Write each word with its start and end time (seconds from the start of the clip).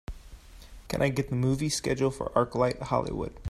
Can 0.87 1.03
I 1.03 1.09
get 1.09 1.29
the 1.29 1.35
movie 1.35 1.69
schedule 1.69 2.09
for 2.09 2.29
ArcLight 2.31 2.79
Hollywood 2.81 3.35